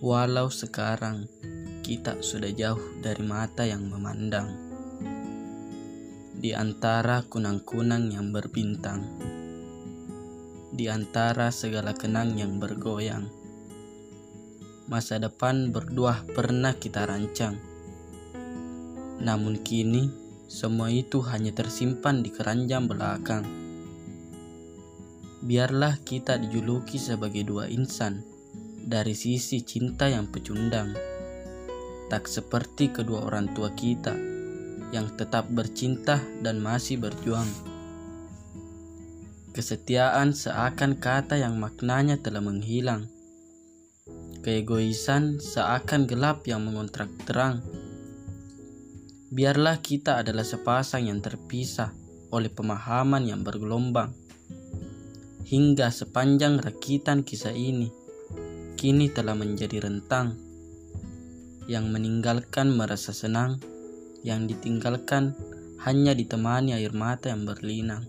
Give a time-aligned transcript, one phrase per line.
[0.00, 1.28] Walau sekarang
[1.84, 4.48] kita sudah jauh dari mata yang memandang,
[6.32, 9.04] di antara kunang-kunang yang berbintang,
[10.72, 13.28] di antara segala kenang yang bergoyang,
[14.88, 17.60] masa depan berdua pernah kita rancang.
[19.20, 20.08] Namun kini
[20.48, 23.44] semua itu hanya tersimpan di keranjang belakang.
[25.44, 28.29] Biarlah kita dijuluki sebagai dua insan
[28.90, 30.98] dari sisi cinta yang pecundang.
[32.10, 34.18] Tak seperti kedua orang tua kita
[34.90, 37.46] yang tetap bercinta dan masih berjuang.
[39.54, 43.06] Kesetiaan seakan kata yang maknanya telah menghilang.
[44.42, 47.62] Keegoisan seakan gelap yang mengontrak terang.
[49.30, 51.94] Biarlah kita adalah sepasang yang terpisah
[52.34, 54.10] oleh pemahaman yang bergelombang.
[55.46, 57.90] Hingga sepanjang rakitan kisah ini,
[58.80, 60.40] kini telah menjadi rentang
[61.68, 63.60] yang meninggalkan merasa senang,
[64.24, 65.36] yang ditinggalkan
[65.84, 68.08] hanya ditemani air mata yang berlinang.